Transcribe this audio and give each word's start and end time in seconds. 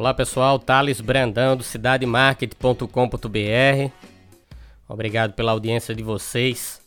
Olá 0.00 0.14
pessoal, 0.14 0.58
Thales 0.58 0.98
Brandão 0.98 1.54
do 1.54 1.62
cidademarket.com.br. 1.62 3.92
Obrigado 4.88 5.34
pela 5.34 5.52
audiência 5.52 5.94
de 5.94 6.02
vocês. 6.02 6.80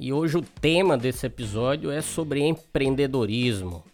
E 0.00 0.12
hoje 0.12 0.38
o 0.38 0.42
tema 0.42 0.98
desse 0.98 1.26
episódio 1.26 1.92
é 1.92 2.02
sobre 2.02 2.40
empreendedorismo, 2.40 3.84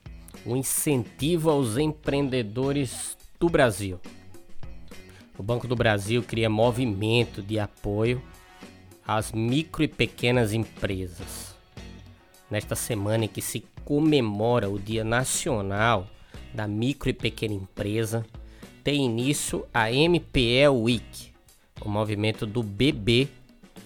o 0.46 0.56
incentivo 0.56 1.50
aos 1.50 1.76
empreendedores 1.76 3.14
do 3.38 3.50
Brasil. 3.50 4.00
O 5.36 5.42
Banco 5.42 5.68
do 5.68 5.76
Brasil 5.76 6.22
cria 6.22 6.48
movimento 6.48 7.42
de 7.42 7.58
apoio 7.58 8.22
às 9.06 9.32
micro 9.32 9.82
e 9.82 9.88
pequenas 9.88 10.54
empresas. 10.54 11.54
Nesta 12.50 12.74
semana 12.74 13.26
em 13.26 13.28
que 13.28 13.42
se 13.42 13.62
comemora 13.84 14.70
o 14.70 14.78
Dia 14.78 15.04
Nacional 15.04 16.06
da 16.54 16.66
micro 16.66 17.08
e 17.10 17.12
pequena 17.12 17.54
empresa, 17.54 18.24
tem 18.82 19.04
início 19.04 19.66
a 19.72 19.90
MPE 19.90 20.68
Week, 20.68 21.32
o 21.80 21.88
movimento 21.88 22.46
do 22.46 22.62
BB, 22.62 23.28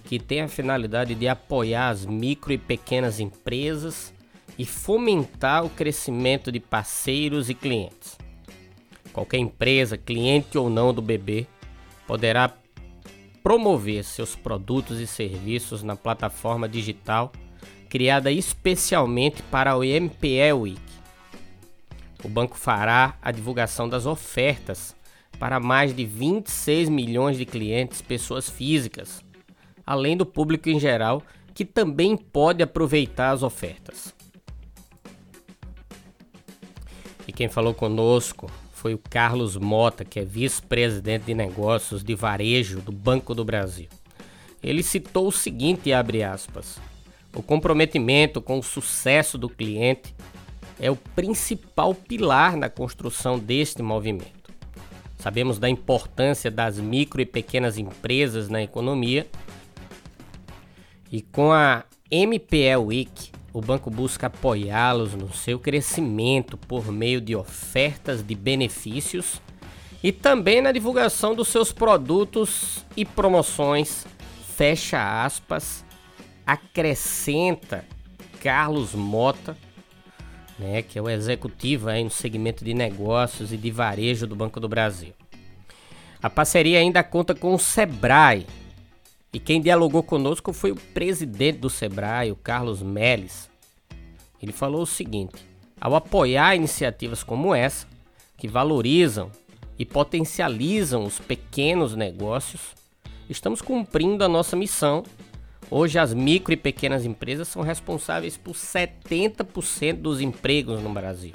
que 0.05 0.19
tem 0.19 0.42
a 0.42 0.48
finalidade 0.48 1.14
de 1.14 1.27
apoiar 1.27 1.89
as 1.89 2.05
micro 2.05 2.52
e 2.52 2.58
pequenas 2.58 3.20
empresas 3.20 4.12
e 4.58 4.64
fomentar 4.64 5.64
o 5.64 5.70
crescimento 5.70 6.52
de 6.52 6.61
parceiros 6.61 7.48
e 7.48 7.55
clientes. 7.55 8.16
Qualquer 9.12 9.39
empresa, 9.39 9.96
cliente 9.96 10.58
ou 10.58 10.69
não 10.69 10.92
do 10.92 11.00
BB, 11.00 11.46
poderá 12.06 12.52
promover 13.42 14.05
seus 14.05 14.34
produtos 14.34 15.00
e 15.00 15.06
serviços 15.06 15.83
na 15.83 15.96
plataforma 15.96 16.69
digital 16.69 17.33
criada 17.94 18.33
especialmente 18.33 19.41
para 19.44 19.77
o 19.77 19.84
MPE 19.84 20.52
Week 20.52 20.83
o 22.25 22.28
banco 22.28 22.56
fará 22.56 23.19
a 23.20 23.30
divulgação 23.30 23.89
das 23.89 24.06
ofertas 24.06 24.97
para 25.39 25.61
mais 25.61 25.94
de 25.94 26.06
26 26.06 26.89
milhões 26.89 27.36
de 27.36 27.44
clientes, 27.44 28.00
pessoas 28.00 28.48
físicas, 28.48 29.22
além 29.84 30.17
do 30.17 30.25
público 30.25 30.70
em 30.70 30.80
geral, 30.80 31.22
que 31.52 31.64
também 31.64 32.17
pode 32.17 32.62
aproveitar 32.62 33.30
as 33.30 33.42
ofertas. 33.42 34.14
E 37.28 37.33
quem 37.33 37.48
falou 37.48 37.75
conosco 37.75 38.50
foi 38.72 38.95
o 38.95 38.98
Carlos 38.98 39.56
Mota, 39.56 40.05
que 40.05 40.19
é 40.19 40.25
vice-presidente 40.25 41.27
de 41.27 41.34
negócios 41.34 42.02
de 42.02 42.14
varejo 42.14 42.80
do 42.80 42.92
Banco 42.92 43.34
do 43.34 43.45
Brasil. 43.45 43.89
Ele 44.62 44.83
citou 44.83 45.28
o 45.28 45.33
seguinte, 45.33 45.92
abre 45.92 46.22
aspas: 46.22 46.78
o 47.34 47.42
comprometimento 47.42 48.41
com 48.41 48.58
o 48.58 48.62
sucesso 48.62 49.36
do 49.36 49.48
cliente 49.48 50.14
é 50.78 50.91
o 50.91 50.97
principal 50.97 51.94
pilar 51.94 52.56
na 52.56 52.69
construção 52.69 53.39
deste 53.39 53.83
movimento. 53.83 54.53
Sabemos 55.19 55.58
da 55.58 55.69
importância 55.69 56.50
das 56.50 56.78
micro 56.78 57.20
e 57.20 57.27
pequenas 57.27 57.78
empresas 57.78 58.48
na 58.48 58.62
economia 58.62 59.27
e 61.11 61.23
com 61.23 61.52
a 61.52 61.85
MPE 62.11 62.77
Week, 62.77 63.30
o 63.52 63.61
banco 63.61 63.89
busca 63.89 64.27
apoiá-los 64.27 65.14
no 65.14 65.33
seu 65.33 65.58
crescimento 65.58 66.57
por 66.57 66.91
meio 66.91 67.20
de 67.20 67.36
ofertas 67.36 68.23
de 68.23 68.35
benefícios 68.35 69.41
e 70.02 70.11
também 70.12 70.61
na 70.61 70.73
divulgação 70.73 71.35
dos 71.35 71.48
seus 71.48 71.73
produtos 71.73 72.85
e 72.96 73.05
promoções. 73.05 74.06
Fecha 74.56 75.24
aspas, 75.24 75.85
acrescenta 76.45 77.85
Carlos 78.42 78.92
Mota 78.92 79.56
né, 80.59 80.83
que 80.83 80.98
é 80.98 81.03
o 81.03 81.09
executivo 81.09 81.89
aí 81.89 82.05
no 82.05 82.11
segmento 82.11 82.65
de 82.65 82.75
negócios 82.75 83.53
e 83.53 83.57
de 83.57 83.70
varejo 83.70 84.27
do 84.27 84.37
Banco 84.37 84.61
do 84.61 84.69
Brasil. 84.69 85.13
A 86.23 86.31
parceria 86.31 86.79
ainda 86.79 87.03
conta 87.03 87.35
com 87.35 87.53
o 87.55 87.59
Sebrae. 87.59 88.47
E 89.33 89.39
quem 89.39 89.61
dialogou 89.61 90.03
conosco 90.03 90.53
foi 90.53 90.70
o 90.70 90.77
presidente 90.77 91.59
do 91.59 91.69
Sebrae, 91.69 92.31
o 92.31 92.37
Carlos 92.37 92.81
Meles. 92.83 93.51
Ele 94.41 94.53
falou 94.53 94.83
o 94.83 94.87
seguinte: 94.87 95.35
ao 95.81 95.95
apoiar 95.95 96.55
iniciativas 96.55 97.23
como 97.23 97.55
essa, 97.55 97.86
que 98.39 98.48
valorizam 98.48 99.31
e 99.79 99.85
potencializam 99.85 101.05
os 101.05 101.19
pequenos 101.19 101.95
negócios, 101.95 102.75
estamos 103.29 103.61
cumprindo 103.61 104.25
a 104.25 104.29
nossa 104.29 104.57
missão 104.57 105.03
Hoje, 105.70 105.98
as 105.98 106.13
micro 106.13 106.52
e 106.52 106.57
pequenas 106.57 107.05
empresas 107.05 107.48
são 107.48 107.63
responsáveis 107.63 108.36
por 108.36 108.55
70% 108.55 109.95
dos 109.95 110.20
empregos 110.20 110.83
no 110.83 110.92
Brasil. 110.92 111.33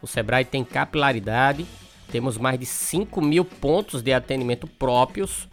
O 0.00 0.06
Sebrae 0.06 0.44
tem 0.44 0.64
capilaridade, 0.64 1.66
temos 2.10 2.38
mais 2.38 2.58
de 2.58 2.66
5 2.66 3.20
mil 3.20 3.44
pontos 3.44 4.02
de 4.02 4.12
atendimento 4.12 4.66
próprios 4.66 5.48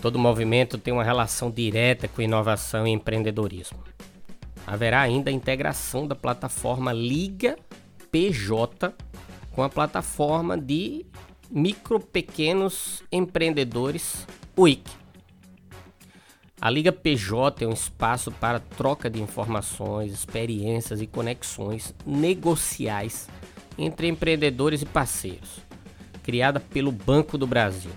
Todo 0.05 0.19
movimento 0.19 0.77
tem 0.77 0.93
uma 0.93 1.03
relação 1.03 1.49
direta 1.49 2.07
com 2.07 2.21
inovação 2.21 2.85
e 2.85 2.91
empreendedorismo. 2.91 3.79
Haverá 4.67 5.01
ainda 5.01 5.31
a 5.31 5.33
integração 5.33 6.07
da 6.07 6.13
plataforma 6.13 6.93
Liga 6.93 7.57
PJ 8.11 8.93
com 9.55 9.63
a 9.63 9.69
plataforma 9.69 10.57
de 10.57 11.05
micro 11.49 11.97
pequenos 11.97 13.01
empreendedores 13.09 14.27
WIC. 14.57 14.83
A 16.59 16.69
Liga 16.69 16.91
PJ 16.91 17.63
é 17.63 17.67
um 17.67 17.71
espaço 17.71 18.31
para 18.33 18.59
troca 18.59 19.09
de 19.09 19.21
informações, 19.21 20.11
experiências 20.11 21.01
e 21.01 21.07
conexões 21.07 21.95
negociais 22.05 23.29
entre 23.77 24.09
empreendedores 24.09 24.81
e 24.81 24.85
parceiros, 24.85 25.59
criada 26.21 26.59
pelo 26.59 26.91
Banco 26.91 27.37
do 27.37 27.47
Brasil. 27.47 27.91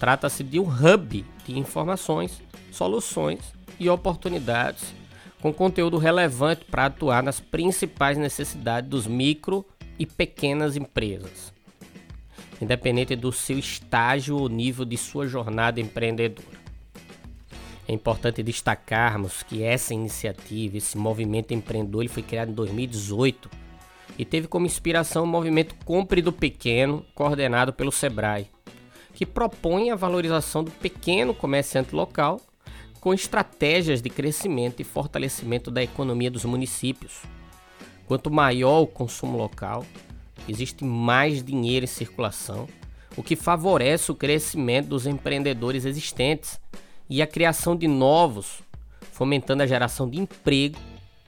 Trata-se 0.00 0.42
de 0.42 0.58
um 0.58 0.64
hub 0.64 1.24
de 1.44 1.58
informações, 1.58 2.42
soluções 2.72 3.40
e 3.78 3.88
oportunidades 3.88 4.92
com 5.40 5.52
conteúdo 5.52 5.96
relevante 5.96 6.64
para 6.64 6.86
atuar 6.86 7.22
nas 7.22 7.38
principais 7.38 8.18
necessidades 8.18 8.90
dos 8.90 9.06
micro 9.06 9.64
e 9.98 10.06
pequenas 10.06 10.76
empresas, 10.76 11.52
independente 12.60 13.16
do 13.16 13.32
seu 13.32 13.58
estágio 13.58 14.36
ou 14.36 14.48
nível 14.48 14.84
de 14.84 14.96
sua 14.96 15.26
jornada 15.26 15.80
empreendedora. 15.80 16.56
É 17.88 17.92
importante 17.92 18.42
destacarmos 18.42 19.42
que 19.42 19.62
essa 19.62 19.94
iniciativa, 19.94 20.76
esse 20.76 20.98
movimento 20.98 21.54
empreendedor, 21.54 22.02
ele 22.02 22.08
foi 22.08 22.22
criado 22.22 22.50
em 22.50 22.54
2018 22.54 23.48
e 24.18 24.24
teve 24.24 24.48
como 24.48 24.66
inspiração 24.66 25.24
o 25.24 25.26
movimento 25.26 25.74
Compre 25.84 26.20
do 26.20 26.32
Pequeno, 26.32 27.04
coordenado 27.14 27.72
pelo 27.72 27.92
Sebrae, 27.92 28.50
que 29.14 29.24
propõe 29.24 29.90
a 29.90 29.94
valorização 29.94 30.64
do 30.64 30.70
pequeno 30.70 31.32
comerciante 31.32 31.94
local 31.94 32.40
com 33.00 33.14
estratégias 33.14 34.02
de 34.02 34.10
crescimento 34.10 34.80
e 34.80 34.84
fortalecimento 34.84 35.70
da 35.70 35.82
economia 35.82 36.30
dos 36.30 36.44
municípios. 36.44 37.22
Quanto 38.06 38.30
maior 38.30 38.82
o 38.82 38.86
consumo 38.86 39.36
local, 39.36 39.84
existe 40.48 40.84
mais 40.84 41.42
dinheiro 41.42 41.84
em 41.84 41.88
circulação, 41.88 42.68
o 43.16 43.22
que 43.22 43.34
favorece 43.34 44.12
o 44.12 44.14
crescimento 44.14 44.88
dos 44.88 45.06
empreendedores 45.06 45.84
existentes 45.84 46.60
e 47.08 47.20
a 47.20 47.26
criação 47.26 47.74
de 47.74 47.88
novos, 47.88 48.60
fomentando 49.12 49.62
a 49.62 49.66
geração 49.66 50.08
de 50.08 50.18
emprego 50.20 50.78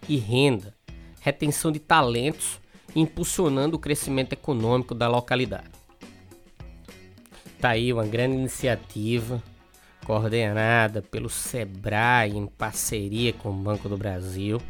e 0.08 0.16
renda, 0.16 0.74
retenção 1.20 1.72
de 1.72 1.78
talentos 1.78 2.60
e 2.94 3.00
impulsionando 3.00 3.76
o 3.76 3.80
crescimento 3.80 4.32
econômico 4.32 4.94
da 4.94 5.08
localidade. 5.08 5.70
Está 7.56 7.70
aí 7.70 7.92
uma 7.92 8.06
grande 8.06 8.36
iniciativa 8.36 9.42
coordenada 10.04 11.02
pelo 11.02 11.28
Sebrae 11.28 12.36
em 12.36 12.46
parceria 12.46 13.32
com 13.32 13.50
o 13.50 13.52
Banco 13.52 13.88
do 13.88 13.96
Brasil, 13.96 14.60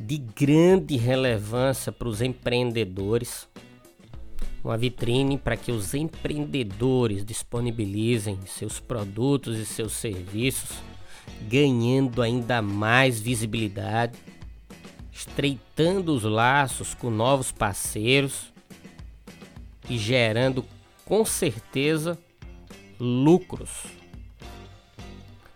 de 0.00 0.18
grande 0.18 0.96
relevância 0.96 1.92
para 1.92 2.08
os 2.08 2.20
empreendedores 2.20 3.48
uma 4.62 4.76
vitrine 4.76 5.38
para 5.38 5.56
que 5.56 5.72
os 5.72 5.94
empreendedores 5.94 7.24
disponibilizem 7.24 8.38
seus 8.46 8.78
produtos 8.78 9.58
e 9.58 9.64
seus 9.64 9.92
serviços, 9.92 10.76
ganhando 11.48 12.20
ainda 12.20 12.60
mais 12.60 13.18
visibilidade, 13.18 14.18
estreitando 15.10 16.14
os 16.14 16.24
laços 16.24 16.94
com 16.94 17.10
novos 17.10 17.50
parceiros 17.50 18.52
e 19.88 19.96
gerando 19.96 20.64
com 21.04 21.24
certeza 21.24 22.18
lucros. 22.98 23.84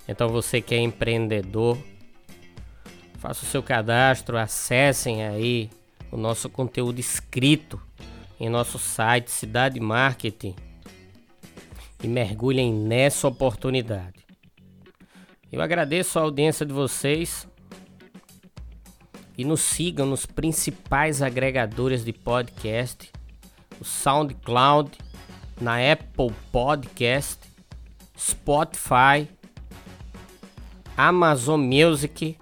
Então 0.09 0.29
você 0.29 0.61
que 0.61 0.75
é 0.75 0.79
empreendedor, 0.79 1.79
faça 3.25 3.43
o 3.43 3.49
seu 3.49 3.63
cadastro, 3.63 4.37
acessem 4.37 5.25
aí 5.25 5.71
o 6.13 6.17
nosso 6.19 6.47
conteúdo 6.51 6.99
escrito 7.01 7.81
em 8.39 8.51
nosso 8.51 8.79
site 8.79 9.31
Cidade 9.31 9.81
Marketing 9.81 10.55
e 12.03 12.07
mergulhem 12.07 12.71
nessa 12.71 13.27
oportunidade. 13.27 14.27
Eu 15.51 15.63
agradeço 15.63 16.19
a 16.19 16.23
audiência 16.23 16.67
de 16.67 16.75
vocês 16.75 17.49
e 19.39 19.43
nos 19.43 19.63
sigam 19.63 20.05
nos 20.05 20.27
principais 20.27 21.23
agregadores 21.23 22.05
de 22.05 22.13
podcast, 22.13 23.11
o 23.81 23.87
SoundCloud, 23.87 24.91
na 25.59 25.77
Apple 25.77 26.31
Podcast, 26.53 27.41
Spotify, 28.19 29.27
Amazon 30.95 31.59
Music 31.63 32.37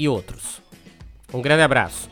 e 0.00 0.08
outros. 0.08 0.62
Um 1.30 1.42
grande 1.42 1.62
abraço. 1.62 2.08